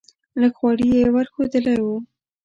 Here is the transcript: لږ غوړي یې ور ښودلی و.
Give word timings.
لږ 0.41 0.53
غوړي 0.59 0.87
یې 0.95 1.05
ور 1.13 1.27
ښودلی 1.33 1.75
و. 1.83 1.85